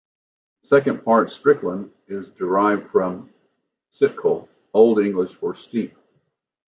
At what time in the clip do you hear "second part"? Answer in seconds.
0.69-1.27